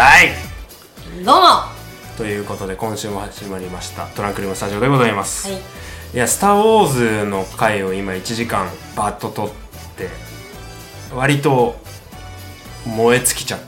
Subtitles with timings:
[0.00, 0.30] しゃい。
[1.16, 1.32] どうも。
[1.42, 1.68] は
[2.16, 4.06] ということで今週も始まりました。
[4.06, 5.52] トランクルームスタジオでございます、い。
[5.52, 5.58] い、
[6.14, 9.50] や「スター・ウォーズ」の回を今1時間バッと撮っ
[9.98, 10.08] て
[11.14, 11.76] 割と
[12.86, 13.60] 燃え尽きちゃっ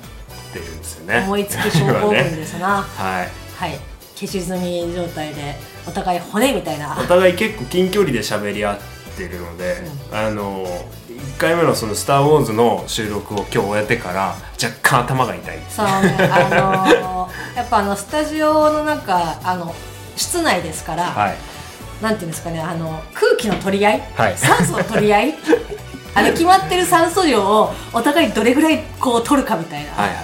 [0.54, 1.18] てるんですよね。
[1.26, 3.28] 思いつき症候群ですな、 はい。
[3.58, 3.78] はい。
[4.16, 5.54] 消し済み状態で
[5.86, 6.96] お互い骨みたいな。
[6.98, 15.58] お互い結構近距離で喋り合ってるので、あの1回目のその「スター・ウォーズ」の収録を今日終えてから若干頭が痛い。
[15.68, 15.92] そうね
[16.30, 19.74] あのーやっぱあのスタジオの中あの
[20.16, 21.36] 室内ですから、はい。
[22.02, 24.36] なんていうんですかねあの空気の取り合い、はい。
[24.36, 25.34] 酸素の取り合い
[26.14, 30.14] あの決まってる酸素量をお互いどれぐらいこう取るかみたいな、はいは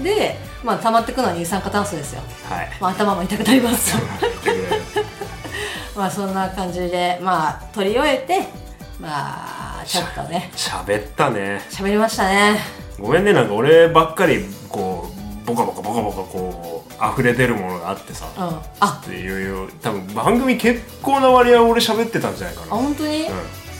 [0.00, 2.58] いでまあ溜まってくのは二酸化炭素ですよ、はい。
[2.58, 3.94] はいまあ、頭も痛くなります
[6.00, 8.48] まあそんな感じでまあ取り終えて
[8.98, 10.50] まあちょっとね。
[10.56, 11.60] 喋ったね。
[11.70, 12.58] 喋りましたね。
[12.98, 15.10] ごめんねなんか俺ばっかりこ
[15.44, 18.58] うボカボカボカボカこう溢れ出るものがあってさ、うん。
[18.80, 19.00] あ。
[19.02, 23.34] っていう多分番組結構な割合俺喋ってたんじゃないかあな本当に、うん。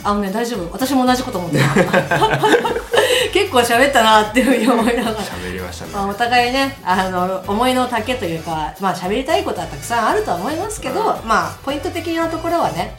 [0.05, 0.71] あのね大丈夫。
[0.73, 2.19] 私も同じこと思ってた
[3.31, 5.17] 結構喋ったなっていうふうに思いながら。
[5.19, 12.97] 喋りましたね、まあ、お互いねあの思いの丈というかまあ喋りたいことはたくさんあるとは思いますけど、まあポイント的なところはね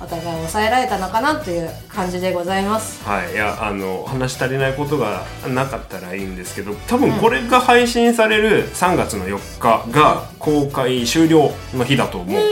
[0.00, 3.02] お互い抑えられたのかなという感じでございます。
[3.04, 12.42] はい、いやあの話足りないことがなかったらいいんですけど多分これが配信される3月の4日が公開終了の日だと思う、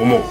[0.00, 0.22] 思う。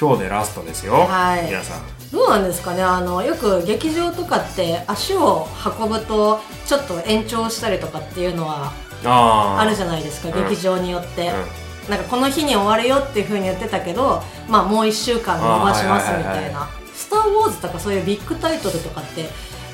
[0.00, 1.46] 今日でラストですよ、はい。
[1.46, 2.82] 皆さんどうなんですかね？
[2.82, 5.46] あのよく劇場とかって足を
[5.80, 8.72] 運ぶとちょっと延長したりとかっていうのは
[9.04, 10.48] あるじゃないですか、うん。
[10.48, 11.90] 劇場によって、うん。
[11.90, 16.30] なんかこの日に終わるよっていうふうに言ってたけどまあもう1週間伸ばしますみたいな。
[16.30, 19.28] あーはいはいはい「スター・ウォーズ」とかそういうビッグタイトルとかって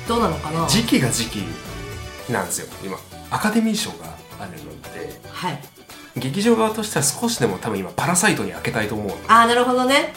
[0.07, 0.67] どうなのかな？
[0.67, 1.43] 時期が時期
[2.29, 2.67] なんですよ。
[2.83, 2.97] 今
[3.31, 4.05] アカデミー賞が
[4.39, 5.19] あるので。
[5.31, 5.59] はい。
[6.15, 10.13] 劇場側としては少しでも多分今パラサイトに開けたいと思うのああなるほどね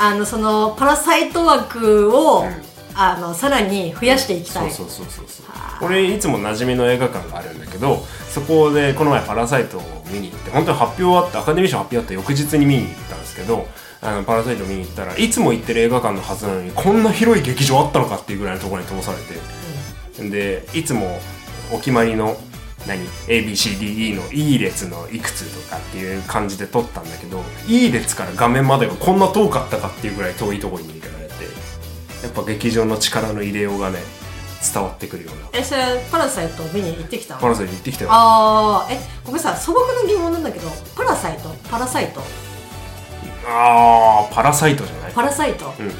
[0.00, 2.70] あのそのパラサイト枠を、うん。
[2.92, 13.66] あのさらに増やしていきたい、そうそうそうそうはあ俺いつも馴染みの映画館があるんだけどそこでこの前「パラサイト」を見に行って本当に発表あってアカデミー賞発表あって翌日に見に行ったんですけど
[14.02, 19.40] あのパラサイト見に行ったらいつも行ってる映画館のはずなのにこんな広い劇場あったのかっていうぐらいのところに通されて。
[20.28, 21.18] でいつも
[21.72, 22.36] お決まりの
[22.86, 31.34] 何？ABCDE の E 列のいくつとかっていう感じで撮ったんだけど E 列から画面までがこんな遠かったかっていうぐらい遠いところに入れられて
[32.22, 33.98] やっぱ劇場の力の入れようがね
[34.72, 35.58] 伝わってくるような。
[35.58, 37.40] えそれパラサイト見に行ってきたの？
[37.40, 38.10] パラサイト行ってきたよ。
[38.12, 41.48] ああえごめんなさい素朴な疑問なんだけどパラサイト？
[41.70, 42.20] パラサイト？
[43.46, 45.12] あーパラサイトじゃない。
[45.12, 45.66] パラサイト？
[45.78, 45.92] うん。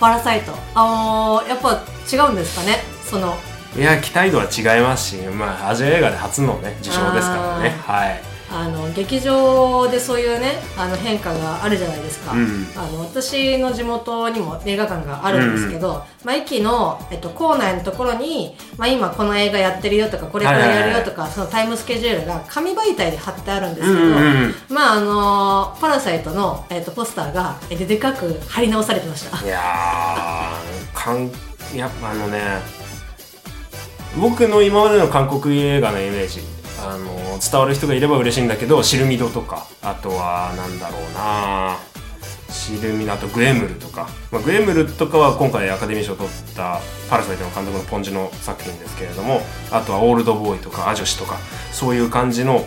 [0.00, 0.52] パラサイト。
[0.74, 1.82] あーやっぱ
[2.12, 2.78] 違うんですかね？
[3.04, 3.36] その
[3.76, 7.70] いや期待度は違いますしまあアジア映画で初のね受賞ですからね。
[7.70, 8.20] はい。
[8.50, 12.66] あの劇場でそういうねあの変化があるじゃないですか、うん。
[12.74, 24.54] あの私の地元にも映画館があるんですけど、まあ、駅の、えっと、構内のところに、まあ、今この映画やってるよとかこれからやるよとか、そのタイムスケジュールが紙媒体で貼ってあるんですけど、うんうんうん。
[24.70, 29.44] まああのパラサイトの、えっと、ポスターがえででかく貼り直されてました。
[29.44, 31.30] いやーかん
[31.76, 32.40] やっぱあのね
[34.20, 36.40] 僕の今までの韓国映画のイメージ
[36.80, 41.76] あの伝わる人がいれば嬉しいんだけどシルミドとかあとはなんだろうな
[42.48, 49.40] シルミドあとグエムルとか、まあ、グエムルとかは今回アカデミー賞を取ったパラサイトの監督のポンジの作品ですけれども
[49.70, 51.36] あとはオールドボーイとかアジョシとか
[51.72, 52.64] そういう感じの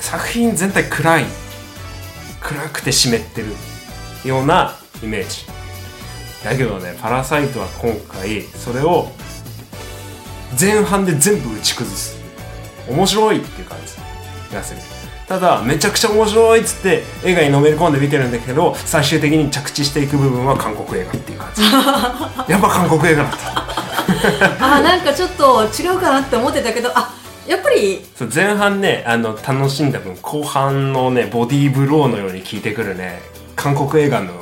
[0.00, 1.24] 作品全体暗い
[2.40, 3.48] 暗くて湿ってる
[4.24, 5.46] ようなイメージ。
[6.44, 9.10] だけどね「パラサイト」は今回それを
[10.58, 12.18] 前半で全部打ち崩す。
[12.88, 14.08] 面白いっていう感じ。
[14.54, 14.80] がする
[15.26, 21.62] ただめちゃくちゃ面白いっつって映画にのめり込んで見てるんだけど最終的に着地していく部分は韓国映画っていう感じ。
[22.50, 23.58] やっぱ韓国映画だった。
[24.58, 27.12] あーなんかちょっと違うかなって思ってたけどあ
[27.46, 33.20] やっぱりそう前半ねあの楽しんだ分後半のねボディーブローのように効いてくるね
[33.54, 34.32] 韓国映画の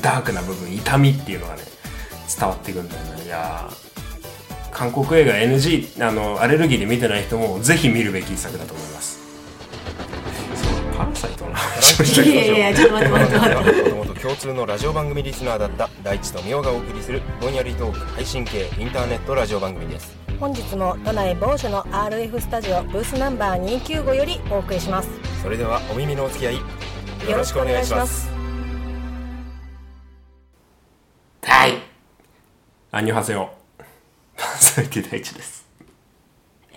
[0.00, 1.62] ダークな部分痛みっていうのがね
[2.38, 3.24] 伝わってくるんだよね。
[3.26, 3.91] いやー
[4.72, 9.20] 韓国映画 NG あのアレルギーで見てない人もぜひ見るべき一作だと思います。
[10.96, 14.20] パラサイトの話をしいやいやいやちょっと待って待って待って。
[14.22, 20.16] 共通のラジオ番組リスナーだった大地とみおがお送りするぼんやりトーク配信系インターネットラジオ番組です。
[20.38, 25.08] 本日も都内某所の RF スタジオブースナンバー295よりお送りします。
[25.42, 28.30] それではお耳のお付き合いよろしくお願いします。
[31.42, 31.74] はい。
[32.90, 33.61] アンニョハセヨ
[34.62, 35.66] パーソナリティ第一です。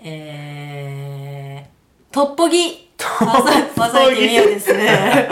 [0.02, 2.90] えー、トッポギ。
[3.24, 5.28] まさきみよですね。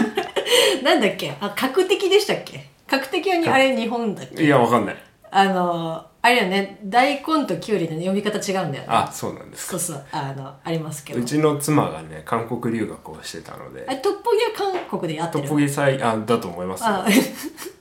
[0.82, 1.36] なんだっけ？
[1.38, 2.70] あ角的でしたっけ？
[2.86, 4.44] 角的はにあれ日本だっけ？
[4.44, 4.96] いやわかんない。
[5.30, 6.78] あのあれよね。
[6.84, 8.84] 大根ときゅうりの読み方違うんだよね。
[8.88, 9.70] あそうなんです。
[9.70, 10.04] かそうそう。
[10.10, 11.20] あのありますけど。
[11.20, 13.84] うちの妻がね韓国留学をしてたので。
[13.86, 16.86] あれトッポギは韓国でやってるトッポギさいあだと思いますよ。
[16.88, 17.04] あ。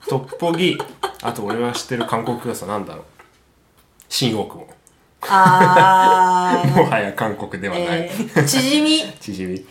[0.09, 0.77] トッポギ。
[1.21, 3.05] あと俺が知ってる韓国傘なんだろう
[4.09, 4.67] 新大久保。
[5.21, 6.75] あー。
[6.75, 9.13] もはや韓国ではない、えー、チヂミ。
[9.21, 9.65] チヂミ。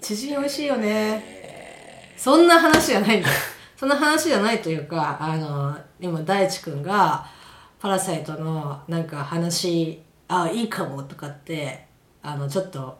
[0.00, 2.12] チヂミ美味しいよね。
[2.16, 3.28] そんな話じゃないんだ。
[3.28, 3.34] よ
[3.76, 7.26] そんな話じゃないというかあの今大地君が
[7.78, 11.86] 「パラサイト」のなんか話あいいかもとかって
[12.22, 12.98] あのちょっと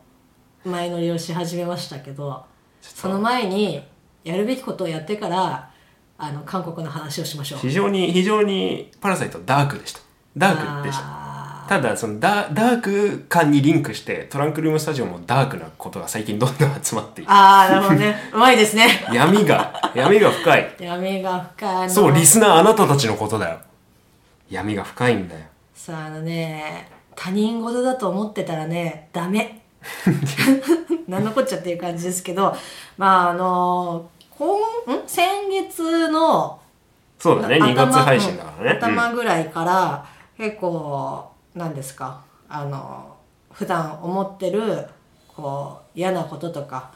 [0.65, 2.44] 前乗りをし始めましたけど
[2.83, 3.83] その前に
[4.23, 5.71] やるべきことをやってから
[6.19, 7.59] あの韓国の話をしましょう。
[7.61, 10.00] 非常に非常にパラサイトダークでした
[10.37, 11.05] ダークでした。
[11.05, 18.17] あただそのダダーク感にリンクしてトランクルームスタジオもダークなことが最近どんどん集まっていてあーなるほどね。
[18.33, 18.87] うまいですね。
[19.12, 20.75] 闇が闇が深い。
[20.79, 21.91] 闇が深い。
[21.91, 23.59] そうリスナーあなたたちのことだよ。
[24.49, 25.41] 闇が深いんだよ。
[25.75, 29.62] さああのね他人事だと思ってたらねダメ。
[31.09, 32.55] 何のこっちゃっていう感じですけど
[32.97, 36.61] まああの今ん先月の
[37.19, 37.56] そうだね。
[37.56, 40.06] 2月配信だからね、頭ぐらいから
[40.37, 42.23] 結構何ですか？
[42.49, 43.17] あの
[43.50, 44.87] 普段思ってる
[45.29, 46.93] こう嫌なこととか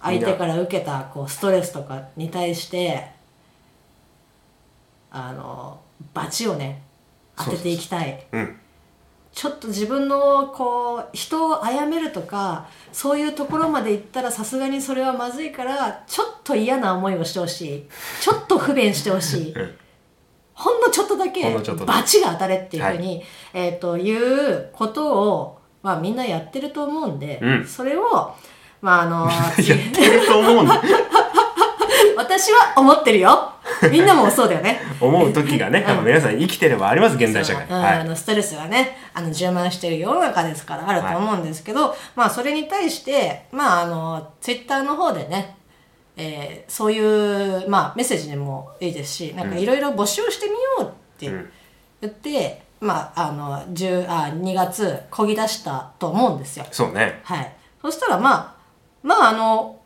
[0.00, 3.10] 相手から受けたこうストレスとかに対して
[5.10, 5.80] あの
[6.14, 6.82] 罰をね
[7.36, 8.26] 当てていきたい。
[8.32, 8.56] うん、うん。
[9.32, 17.88] ちょっと自分のこう人を殺めるとかそういうところまで行ったらさすがにそれはまずいからちょっと嫌な思いをしてほしい。
[18.22, 19.52] ちょっと不便してほしい。
[19.52, 19.78] うん
[20.56, 22.00] ほんのちょっとだけほんのちょっとだけ。
[22.00, 23.22] 罰が当たれっていうふうに、
[23.52, 27.66] えー、ということを、まあ、みんなやってると思うんで、うん。
[27.66, 28.34] それを、
[28.80, 30.82] まあ、あの やってると思うんだ。
[32.16, 33.52] 私は思ってるよ。
[33.90, 34.80] みんなもそうだよね。
[34.98, 37.98] 思う時がね、多分皆さん生きてればあります現代社会、はい。
[38.00, 45.56] あのストレスがねあの充満してる世の中ですからあると思うんですけど、まあそれに対してまああのツイッターの方でね、
[46.16, 50.86] えーそういう、まあ、メッセージでもいいですしなんかいろいろ募集してみようっ
[51.18, 51.50] てうん。
[52.00, 56.66] 言って、まああの10あ2月こぎ出したと思うんですよ。
[56.70, 57.20] そうね。
[57.24, 58.54] はい、そしたらまあ
[59.02, 59.78] まああの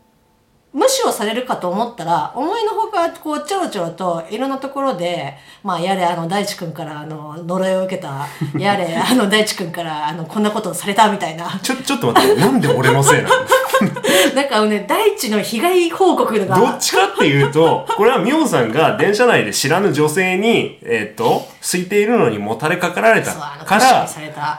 [0.73, 8.27] 無視をされるかと思ったら思いのほかこうちょろちょろといろんなところでまあやれあの大地君からあの呪いを受けた
[8.57, 11.59] やれあの大地君からあのこんなことをされたみたいな。
[11.61, 13.45] ちょちょっと待ってなんで俺のせいなの？
[14.35, 24.07] なんかね大地の被害報告がどっちかっていうと、これはミオさんが電車内で知らぬ女性に、えっ、と、空いているのにもたれかかられたから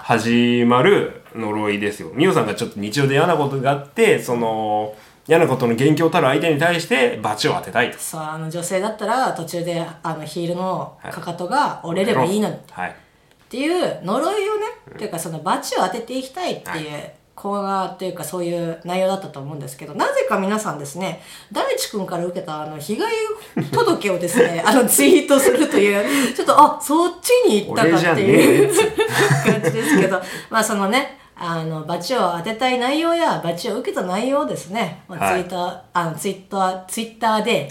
[0.02, 2.10] 始まる呪いですよ。
[2.14, 4.94] ミオさんがちょっと日常で嫌なことがあって、その、
[5.28, 7.98] 嫌なことの元凶たる相手に対して罰を当てたいと。
[7.98, 12.90] そうあの女性だったら途中であのヒールのかかとが折れればいいのにはい。
[12.90, 12.94] っ
[13.48, 17.10] ていう呪いをね、っていうかその罰を当てていきたいっていう、
[17.42, 21.20] コーナーっていうかそういう内容だったと思うんですけどなぜか皆さんですね
[21.50, 23.12] 大地君から受けたあの被害
[23.72, 28.72] 届をですね あのツイートするというちょっとあそっちに行ったかっていう
[29.44, 37.68] 感じですけどまあそのねあの罰を当てたい内容や罰を受けた内容をですね、まあ、ツはいイッター、あのツイッターツイッターで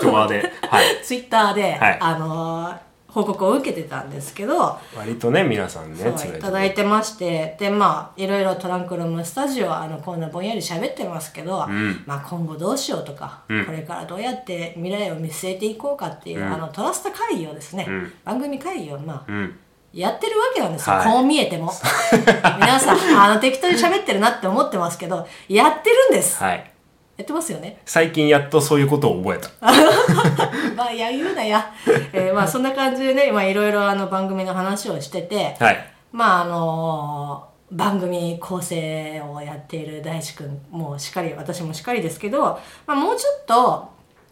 [0.00, 0.50] ドアで。
[0.70, 1.04] はい。
[1.04, 7.56] ツイッターで、はい あの報告を受けてたんですけど、割とね、皆さんね、そういただいてまして。
[7.58, 12.02] でまあいろいろトランクルームスタジオあのこんなぼんやり喋ってますけど、ん。
[12.06, 13.64] まあ、今後どうしようとか、うん。
[13.64, 16.52] これからどうやって未来を見据えていこうかっていう、うん。
[16.52, 18.12] あのトラスト会議をですね、うん。
[18.24, 19.58] 番組会議をまあうん。
[19.92, 21.12] やってるわけなんですよ、はい。
[21.12, 21.72] こう見えても。
[22.60, 26.42] 皆さんあの適当に喋ってるなって思ってますけどやってるんです。
[26.42, 26.70] はい。
[27.18, 27.80] やってますよね。
[27.84, 29.50] 最近やっとそういうことを覚えた。
[30.76, 31.68] まあいや言うなや、
[32.12, 35.76] えーまあそんな感じでねまあいろいろあの番組の話をしてて、はい。
[36.12, 43.90] まああの番組構成をやっている大地君もしっかり私もしっかりですけど、まあ、もうちょっと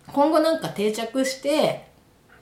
[0.09, 1.87] 今後なんか定着して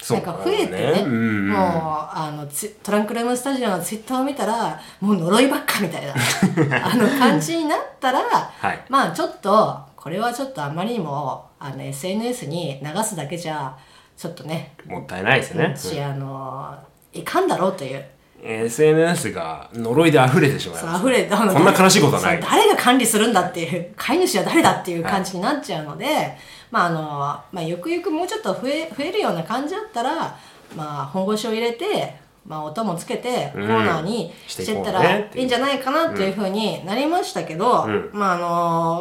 [0.01, 6.15] そうんなか増えてねうんうんもうあのツトランクルームスタジオのツイッターを見たらもう呪いばっかみたいな
[6.87, 8.85] あの感じになったら、はい。
[8.89, 13.75] まあちょっとこれはちょっとあまりにもあの SNS に流すだけじゃ
[14.17, 14.75] ちょっとね。
[14.87, 15.75] もったいないですね。
[15.77, 16.77] しあの
[17.13, 18.05] いかんだろうという。
[18.47, 21.01] SNS が呪いで溢れてしまいそうます。
[21.01, 22.43] 溢れあのこんな悲しいことはない。
[22.43, 26.37] そう誰が管理するんだっていう飼い主は誰だっていう感じになっちゃうので、
[26.71, 30.37] まああのまあゆくゆくもうちょっと増え増えるような感じだったら
[30.77, 33.65] まあ本腰を入れてまあ、音もつけてコうん。
[33.65, 38.11] ーナーにしていったらいういいんじゃないかなっていうふうになりましたけど、うん。
[38.13, 38.39] まああ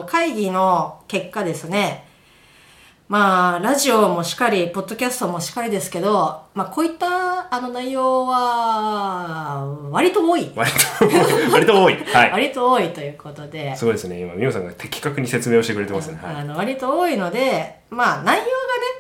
[0.02, 2.03] の会議の結果ですね
[3.10, 10.52] まあラジオもしっかりポッドキャストもしっかりですけど、まあ、こういったあの内容は割と多い。
[10.56, 11.96] 割と割と多い。
[12.06, 12.32] はい。
[12.32, 14.22] 割と多いということで、そうですね。
[14.22, 16.20] 今美穂さんが的確に説明をしてくれてますね。
[16.22, 16.36] はい。
[16.38, 18.50] あの割と多いのでまあ内容がね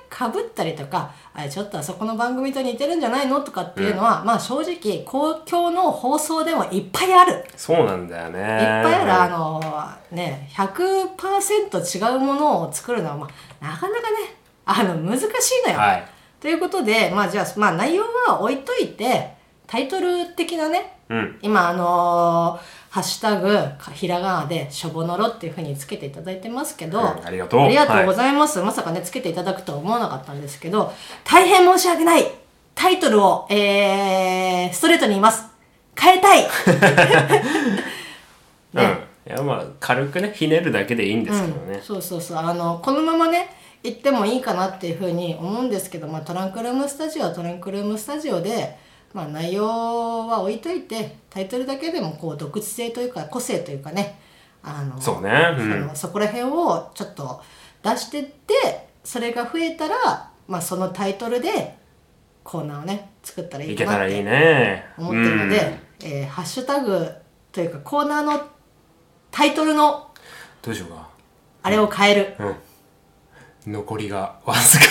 [0.09, 1.11] かぶったりとか
[1.49, 7.43] ちょっとあそこの番組と似てるんじゃないのとかっていうのは、まあ正直公共の放送でもいっぱいある。
[7.55, 8.39] そうなんだよね。
[8.39, 9.59] いっぱいある、あの
[10.13, 13.27] ね100%違うものを作るのは、ま
[13.61, 14.17] あ、なかなかね
[14.65, 15.29] あの難しい
[15.67, 15.79] のよ。
[15.79, 16.07] はい。
[16.39, 19.33] ということでまあじゃあ、まあ、内容は置いといて
[19.67, 21.39] タイトル的なねうん。
[21.41, 23.57] 今あのーハッシュタグ
[23.95, 27.61] ひらがなでしょぼのろっていうふうにつけていただいてますけど、うんありがとう。
[27.61, 30.93] ありがとうごいざいます、まさかねつけていただくとは思わなかったんですけど
[31.23, 32.31] 大変申し訳ない。
[32.75, 35.43] タイトルを、えー、ストレートに言います。
[35.99, 36.45] 変えたい。
[38.75, 42.37] うんいやまあ軽くねひねるだけでいいんですけどね、そうそうそう。
[42.37, 43.49] あのこのままね
[43.83, 48.77] 行ってもいいかなっていうふうに思うんですけど、まあ、トランクルームスタジオはトランクルームスタジオで、
[49.13, 49.67] まあ、内容
[50.27, 54.19] は置いといてタイトルだけでもこう独自性というか個性というかね。
[54.61, 55.31] あのそうね。
[55.57, 55.71] うん。
[55.71, 57.41] そのそこら辺をちょっと
[57.83, 61.75] 出してってそれが増えたら、まあ、そのタイトルで
[62.43, 67.09] コーナーをね作ったらいいいかなって思ってるので、えーハッシュタグ
[67.51, 68.41] というかコーナーの
[69.33, 70.11] タイトルの
[70.61, 71.09] どうしようか。
[71.63, 72.35] あれを変える、
[73.65, 73.73] うん。
[73.73, 74.85] 残りがわずか。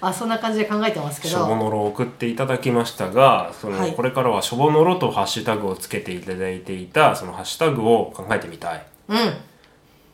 [0.00, 1.56] あそんな感じで考えてますけしょぼど。
[1.56, 3.92] のろを送っていただきましたがその、はい。
[3.92, 8.84] これからはしょぼのろとハッシュタグをつけていただいていたそのハッシュタグを考えてみたい。
[9.08, 9.34] うん。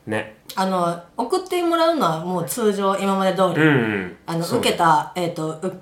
[0.07, 0.37] ね。
[0.55, 5.81] あの送ってもらうのはもう通常今まで通り、うんうんあのそう受けた、えー、とう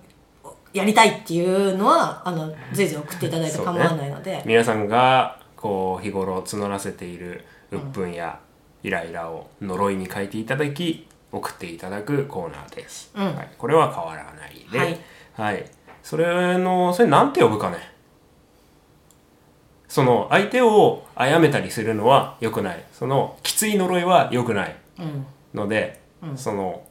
[0.72, 8.40] やりたいっていうのはあの随時送っていただいて構わないので、皆さんがこう日頃募らせている鬱憤や
[8.82, 13.36] イライラを呪いに変えていただき送っていただくコーナーです、うん。
[13.36, 14.78] はい、これは変わらないで。
[14.78, 14.98] はい、
[15.34, 15.64] はい。
[16.02, 17.78] それのそれなんて呼ぶかね？
[19.86, 22.84] その相手を殺めたりするのは良くない。
[22.92, 25.26] そのきつい呪いは良くないうん。
[25.54, 26.00] ので、
[26.34, 26.82] その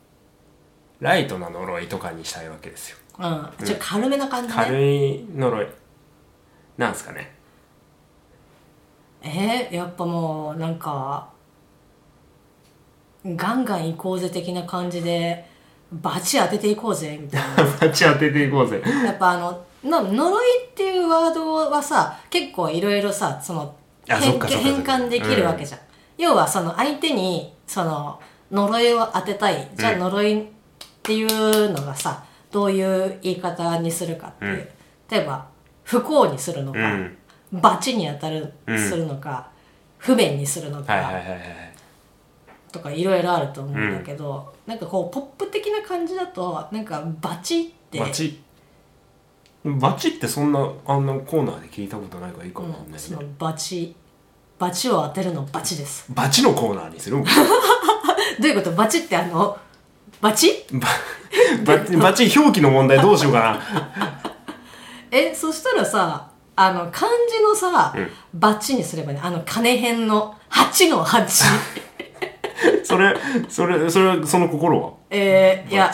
[1.02, 2.98] ライトな呪いとかにしたいわけですよ。
[3.20, 5.68] うん、ちょっと軽めな感じね軽い呪い。
[6.78, 7.34] なんすかね？
[9.22, 11.30] えー、やっぱもうなんか
[13.26, 15.46] ガンガン行こうぜ的な感じで
[15.92, 17.64] バチ当てていこうぜみたいな。
[17.80, 18.82] バチ当てていこうぜ。
[19.06, 23.76] やっぱあのな呪いっていうワードはさ結構いろいろさその
[24.08, 25.80] 変か換できるわけじゃん、
[26.18, 28.20] 要はその相手にその
[28.52, 29.70] 呪いを当てたい。
[29.76, 30.00] じゃあうん。
[30.00, 30.46] 呪いっ
[31.04, 34.68] ていうのがさどういう言い方にするかっていう、うん。
[35.10, 35.46] 例えば
[35.84, 37.18] 不幸にするのか、うん
[37.52, 39.50] 罰に当たる、うんするのか
[39.98, 41.72] 不便にするのか、はいはいはいはい
[42.72, 48.42] とかいろいろあると思うんだけど、なんかこうポップ的な感じだとなんかバチってバチ？
[49.66, 53.94] バチってそんなあんなコーナーで聞いたことないからいいかもないねうんその、バチ
[54.58, 56.06] バチを当てるのバチです。
[56.14, 57.18] バチのコーナーにする
[58.40, 58.72] どういうこと？
[58.72, 59.58] バチってあの
[60.22, 60.66] バチ？
[60.72, 60.88] バ
[61.76, 63.60] バチバチ表記の問題どうしようか
[65.12, 68.10] えそしたらさあの漢字のさ、うん。
[68.34, 71.26] バチにすればねあの金編の8の8な
[72.84, 73.16] それ
[73.50, 74.92] それそれその心は？
[75.10, 75.92] えー、いや。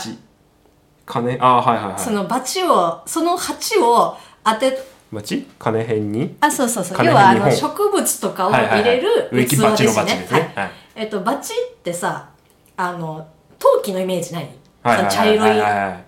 [1.06, 2.00] 金あはいはいはい。
[2.00, 4.78] そのバチをその8を当て
[5.12, 6.36] バチ金辺に？
[6.42, 6.98] あそうそうそう。
[6.98, 10.28] 金要はあの植物とかを入れる器ですね。
[10.56, 12.28] はいえっとバチってさ
[12.76, 13.26] あの
[13.58, 14.50] 陶器のイメージない？
[14.84, 16.02] はい茶色い、あ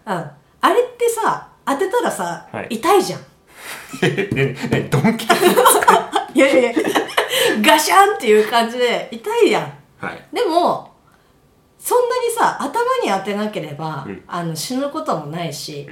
[0.63, 2.67] れってさ当てたらさ、はい。
[2.71, 3.19] 痛いじゃん
[4.01, 5.25] えねねドンキ
[6.35, 6.81] いやいやいや。
[7.61, 9.63] ガシャンっていう感じで痛いやん。
[10.05, 10.27] はい。
[10.33, 10.93] でも
[11.77, 14.23] そんなにさ頭に当てなければ、うん。
[14.27, 15.87] あの死ぬこともないし、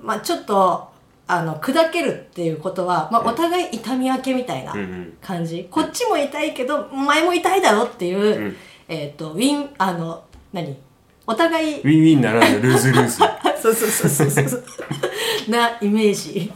[0.00, 0.90] まあちょっと
[1.26, 5.18] あの砕けるっていうことは、まあ、お互い痛み分けみたいなうんうん。
[5.20, 8.56] 感じ、こっちも痛いけどお前も痛いだろっていう、ん。
[8.88, 10.76] えっ、とウィンあの何？
[11.26, 13.18] お互いウィンウィンならぬルーズルーズ。
[13.62, 14.64] そうそうそうそうそう。
[15.48, 16.52] なイメージ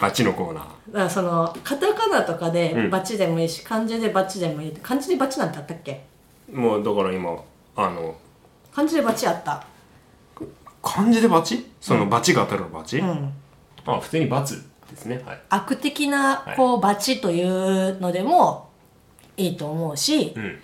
[0.00, 0.64] バチのコーナー。
[0.64, 2.90] だからそのカタカナとかでうん。
[2.90, 6.04] バチでもいいし、漢字でバチでもいい漢字でバチなんてあったっけ？
[6.52, 7.36] もうだから今
[7.76, 8.16] あの
[8.72, 9.66] 漢字でバチあった。
[10.82, 11.66] 漢字でバチ？
[11.80, 13.32] そのバチが当たるバチ、うん。
[13.86, 15.22] あ普通にバツですね。
[15.26, 15.40] はい。
[15.50, 18.70] 悪的なはいこうバチというのでも
[19.36, 20.58] いいと思うし、うん。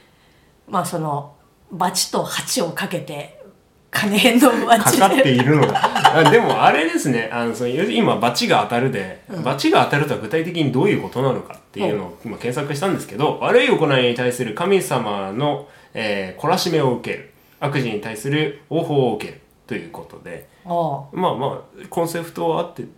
[0.68, 1.34] まあその
[1.70, 3.42] バチと鉢をかけて
[3.90, 5.93] 金のバかチかってでいるのがあ
[6.30, 7.28] でもあれですね。
[7.32, 17.30] あのその今バチが当たるで、バチが当たるとは具体的にどういうことなのかっていうのを今検索したんですけど悪い行いに対する神様の、えー懲らしめを受ける。
[17.60, 20.48] 悪事に対する応報を受けるということで。
[20.66, 20.68] あ
[21.12, 21.46] まあま
[21.82, 22.92] あコンセプトは合ってるん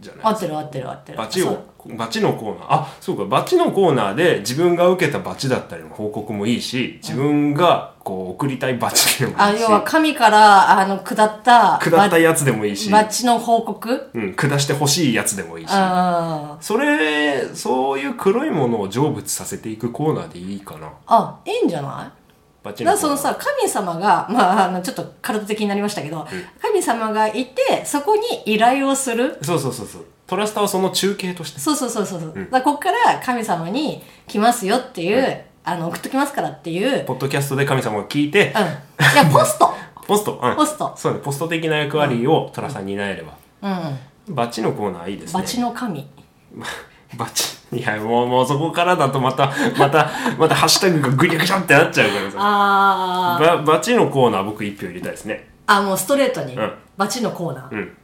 [0.00, 1.64] じゃないあ合ってる合ってる合ってるバチを
[1.96, 2.66] バチのコーナー。
[2.68, 3.24] あそうか。
[3.24, 9.40] バチのコーナーで自分が受けたバチだったりの報告もいいし自分がこう送りたいバチでもいいし。
[9.40, 14.10] あ要は神からあの下った下ったやつでもいいし、バチの報告？
[14.14, 15.70] うん、下してほしいやつでもいいし。
[15.72, 20.92] あーそれそういう黒いものを成仏させていくコーナーでいいかな。
[21.08, 22.22] あいいんじゃない？
[22.62, 26.28] バチだからそのさ神様が、まあ、あのちょっと体的になりましたけど、
[26.62, 28.22] 神様がいてそこに
[28.54, 29.36] 依頼をする？
[29.42, 30.04] そうそうそうそう。
[30.28, 31.58] トラスタはその中継として。
[31.58, 32.34] そうそうそうそう、う。
[32.34, 38.80] だからこっから神様に来ますよっていう、あの送っときますからっていう、うん、いポッドキャストで神様が聞いて、や
[39.32, 39.74] ポスト。
[40.06, 40.94] ポスト、うん、ポスト。
[40.96, 41.18] そうね。
[41.18, 43.34] ポスト的な役割をトラさんに担えれば、
[44.28, 44.34] うん。
[44.34, 45.40] バチのコーナーいいですね。
[45.40, 46.08] バチの神。
[47.18, 47.56] バチ。
[47.72, 50.08] いやもうもうそこからだとまたまた
[50.38, 52.36] またハッシュタグがグリャグリャってなっちゃうからさ。
[52.38, 53.56] あー。
[53.66, 55.48] ババチのコーナー僕一票入れたいですね。
[55.66, 56.72] あもうストレートに、うん。
[56.96, 57.96] バチのコーナー、うん。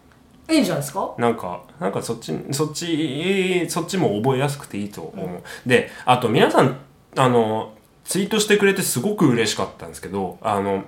[0.50, 1.14] いいんじゃないですか？
[1.16, 6.76] なんかなんかそっちそっちそっちも覚えやすくていいと思う、であと皆さん
[7.16, 10.84] あのツイートしてくれてすごく嬉しかったんですけどあの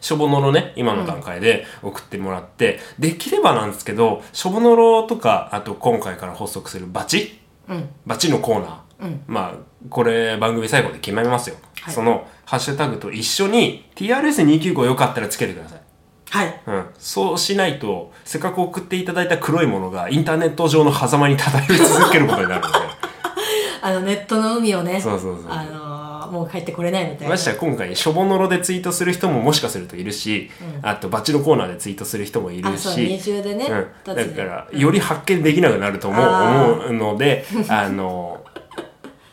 [0.00, 7.88] しょぼのろね今の段階で送ってもらって、できればなんですけどしょぼのろとかあと今回から発足するバチうん。
[8.06, 9.22] バチのコーナー、うん。
[9.26, 11.94] まあこれ番組最後で決めますよ、はい。
[11.94, 15.80] そのハッシュタグと一緒に TRS295 よかったらつけてください。
[16.30, 16.60] はい。
[16.66, 22.83] うん、そうしないとせっかく送っていただいた黒いものがインターネット上の狭間に漂い続けることになるので
[23.84, 27.28] あのネットの海をねそうそうそうあのーもう帰ってこれないみたいな。
[27.28, 38.42] ましてや今回しょぼのろでツイートする人ももしかするといるし、あとバチのコーナーでツイートする人もいるあそうし二重でね、うん、だからより発見できなくなると思うあー思うので あの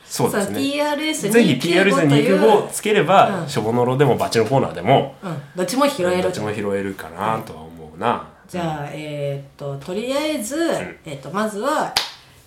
[0.05, 0.59] そうですね。
[0.59, 3.47] TRS295 ぜひという TRS295 つければ、うん。
[3.47, 6.23] しょぼのろでもバチのコーナーでもうん、どっちも拾える。
[6.23, 10.57] どっちも拾えるかなとは思うな、じゃあ、えーっととりあえず、
[11.05, 11.93] えーっとまずは、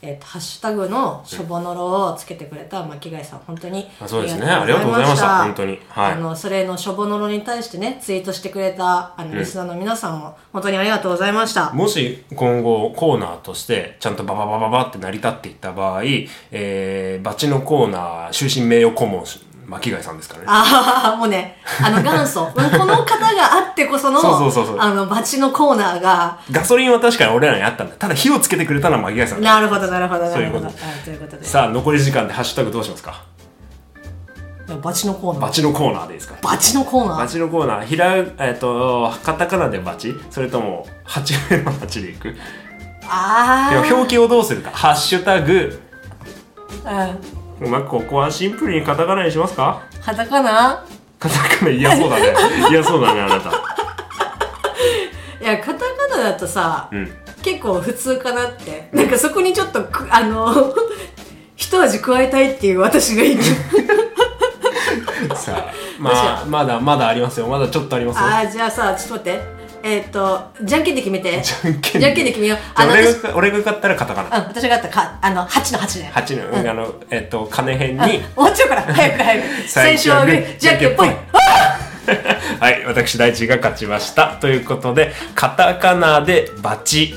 [0.04, 4.46] えーっとハッシュタグのしょぼのろをつけてくれた巻貝さん本当にあそうですね。
[4.46, 5.44] ありがとうございました。
[5.44, 5.80] 本当に。
[5.88, 6.12] はい。
[6.12, 16.02] あのそれのしょぼのろに対してねツイートしてくれたあのリスナーの皆さんも本当にありがとうございました、もし今後コーナーとしてちゃんとバババババって成り立っていった場合、
[16.50, 19.24] えー、バチのコーナー終身名誉顧問
[19.66, 20.46] 巻貝さんですからね。
[20.48, 22.42] ああもうねあの元祖。
[22.54, 26.38] う んこの方があってこそのそうそうそうあのバチのコーナーが。
[26.50, 27.96] ガソリンは確かに俺らにあったんだ。
[27.96, 29.54] ただ火をつけてくれたのは巻貝さんだ。
[29.54, 30.64] なるほどなるほどなるほどそういうこと。
[30.66, 30.74] はい
[31.04, 31.44] ということで。
[31.44, 33.22] さあ、残り時間でハッシュタグどうしますか？
[34.82, 35.42] バチのコーナー。
[35.42, 36.36] バチのコーナーでいいですか？
[36.42, 40.14] バチのコーナバーチのコーナー、ひら、えっ、と、カタカナでバチ。
[40.30, 42.34] それとも、八目の八でいく？
[43.06, 44.70] ああ表記をどうするか。
[44.72, 45.82] ハッシュタグ、
[46.86, 49.82] うんまあ、ここはシンプルにカタカナにしますか？
[50.04, 50.84] カタカナ？
[51.18, 52.34] カタカナ嫌そうだね。
[52.70, 53.50] 嫌そうだね、あなた。
[55.40, 57.10] いやカタカナだとさ、うん。
[57.42, 60.74] 結構普通かなってなんかそこにちょっとくあの
[61.56, 63.42] 一味加えたいっていう私がいる
[65.36, 67.46] さあ、まあ、まだまだありますよ。
[67.46, 68.22] まだちょっとありますよ。
[68.24, 71.42] ああじゃあさちょっと待ってえーっ、とじゃんけんで決めて。
[71.42, 72.24] じゃんけんで。
[72.24, 72.58] 決めよう。
[72.74, 74.38] あ俺が俺が勝ったらカタカナ。
[74.38, 76.10] うん私があったかあの8の8ね。
[76.10, 79.48] 八の、あの、えっと、金編に、終わっちゃうから早く早く。
[79.68, 81.08] 最初はグーじゃんけんぽい。
[82.60, 84.38] はい、私、大地が勝ちました。
[84.40, 87.14] ということで、カタカナでバチ、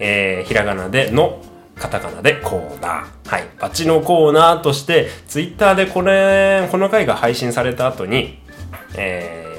[0.00, 1.40] えー、ひらがなでの、
[1.78, 3.30] カタカナでコーナー。
[3.30, 3.44] はい。
[3.60, 8.40] バチのコーナーとして、ツイッターでこれ、この回が配信された後に、
[8.96, 9.49] えー、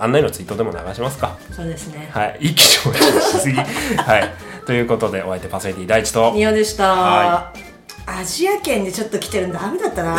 [0.00, 1.36] 案内のツイートでも流しますか。
[1.54, 2.10] そうですね。
[2.12, 2.38] はい。
[2.40, 3.56] 意気消沈しすぎ。
[4.00, 4.32] はい。
[4.66, 7.52] ということで、お相手パーソナリティ大地と、ニオでした、は
[8.06, 10.16] アジア圏でちょっと来てるんだダメだったな。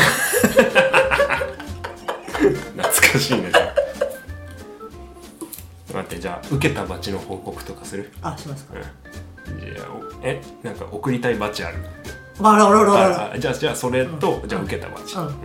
[2.37, 3.51] 懐かしいね。
[5.93, 8.11] 待って、じゃあ、受けたバチの報告とかする？
[8.21, 8.75] あしますか。
[8.75, 9.59] うん。
[9.59, 10.41] じゃあおえ？
[10.63, 11.77] なんか送りたいバチある？
[12.43, 13.39] あらららら。
[13.39, 15.35] じゃあじゃあそれと、じゃあ受けたバチ、うん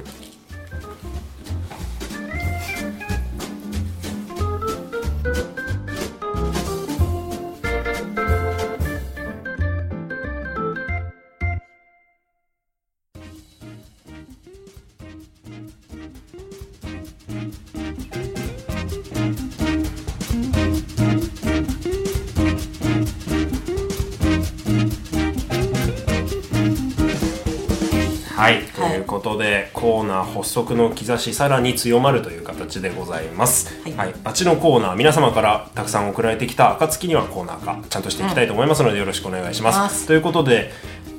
[28.37, 33.75] はい、ということでコーナー発足の兆しさらに強まるという形でございます。
[33.93, 34.11] は、はい。
[34.11, 39.79] いバチのコーナー皆様からたくさん送られてきた暁にはコーナー化ちゃんとしていきたいと思いますので、よろしくお願いします。
[39.79, 40.71] ますということで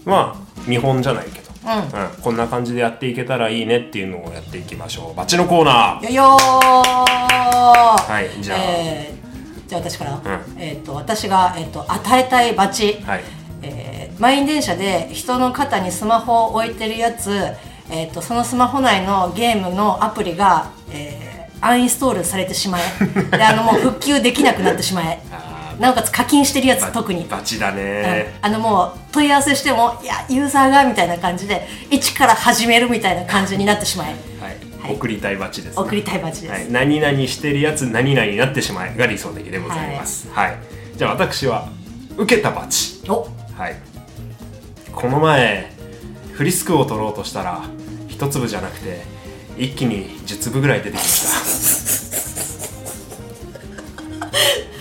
[0.06, 2.22] まあ見本じゃないけど、うん。
[2.22, 5.16] こんな感じでやっていけたらいいねっていうのをやっていきましょう。
[5.16, 6.06] バチのコーナー。
[6.06, 6.38] よよー。
[6.38, 8.44] はい。
[8.44, 8.58] じゃあ。
[8.60, 9.18] えー
[9.68, 10.22] じゃあ私から、ん。
[10.58, 17.30] えっ、と私が、えっと与えたいバチ、はいえー満員電車で人の肩にスマホを置いてるやつ、
[17.92, 21.28] えー、とそのスマホ内のゲームのアプリが、えー
[21.60, 22.84] アンインストールされてしまえ。
[23.36, 25.20] であのもう復旧できなくなってしまえ。
[25.32, 27.76] あなおかつ課金してるやつバ特に、バチだうん。
[27.78, 34.08] ね、あのもう問い合わせしてもいやユーザーがみたいな感じで一から始めるみたいな感じになってしまえ。
[34.08, 34.18] はい
[34.82, 34.96] はい。
[34.96, 40.30] 送りたいバチです、ね、送りたいバチです、はい、何々してるやつ何々になってしまえが理想的でございます。
[40.32, 40.58] はい、
[40.96, 41.70] じゃあ私は
[42.18, 43.02] 受けたバチ。
[43.08, 43.76] おはい。
[44.94, 45.72] この前
[46.34, 47.64] フリスクを取ろうとしたら
[48.08, 49.02] 一粒じゃなくて
[49.58, 51.24] 一気に10粒ぐらい出てきまし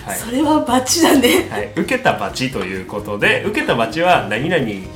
[0.04, 0.10] た。
[0.10, 0.18] はい。
[0.18, 1.48] それはバチだね。
[1.50, 4.86] はい、受けたバチということで受けたバチは何々に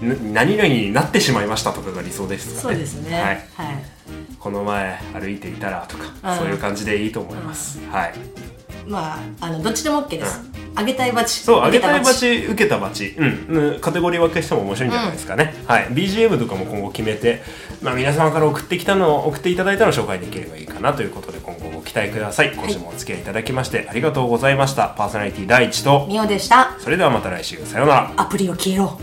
[0.00, 3.20] 何々になってしまいましたとかが理想ですそうですね。
[3.20, 3.24] はい、
[3.54, 3.84] はい。
[4.38, 8.14] この前歩いていたらとか、うんそういう感じでいいと思います、はい。
[8.86, 10.40] まああのどっちでも OK です、
[10.78, 13.26] あげたいバチそうあげたいバチチ受けたバチ、うん。
[13.48, 15.86] うん、カテゴリー分けしても面白いんじゃないですかね、はい。
[15.86, 17.42] BGM とかも今後決めて、
[17.82, 22.52] まあ、皆様から送ってきたのを送っていただいたのを紹介できればいいかなということで今後ご期待ください。
[22.54, 24.88] 今週もお付き合いいただきましてありがとうございました。
[24.88, 26.06] パーソナリティ第一と。
[26.08, 26.76] ミオでした。
[26.78, 27.56] それではまた来週。
[27.64, 28.12] さようなら。
[28.16, 29.00] アプリを消えろ